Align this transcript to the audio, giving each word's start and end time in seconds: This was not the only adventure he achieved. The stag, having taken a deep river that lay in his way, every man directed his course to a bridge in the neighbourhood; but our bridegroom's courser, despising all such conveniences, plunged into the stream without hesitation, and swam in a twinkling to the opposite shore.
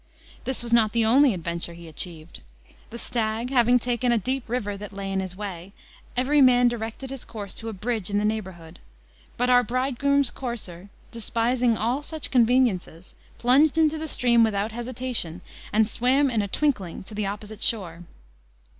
This 0.45 0.63
was 0.63 0.73
not 0.73 0.93
the 0.93 1.05
only 1.05 1.31
adventure 1.31 1.73
he 1.75 1.87
achieved. 1.87 2.41
The 2.89 2.97
stag, 2.97 3.51
having 3.51 3.77
taken 3.77 4.11
a 4.11 4.17
deep 4.17 4.49
river 4.49 4.75
that 4.75 4.93
lay 4.93 5.11
in 5.11 5.19
his 5.19 5.35
way, 5.37 5.73
every 6.17 6.41
man 6.41 6.67
directed 6.67 7.11
his 7.11 7.23
course 7.23 7.53
to 7.53 7.69
a 7.69 7.73
bridge 7.73 8.09
in 8.09 8.17
the 8.17 8.25
neighbourhood; 8.25 8.79
but 9.37 9.51
our 9.51 9.61
bridegroom's 9.61 10.31
courser, 10.31 10.89
despising 11.11 11.77
all 11.77 12.01
such 12.01 12.31
conveniences, 12.31 13.13
plunged 13.37 13.77
into 13.77 13.99
the 13.99 14.07
stream 14.07 14.43
without 14.43 14.71
hesitation, 14.71 15.41
and 15.71 15.87
swam 15.87 16.31
in 16.31 16.41
a 16.41 16.47
twinkling 16.47 17.03
to 17.03 17.13
the 17.13 17.27
opposite 17.27 17.61
shore. 17.61 18.01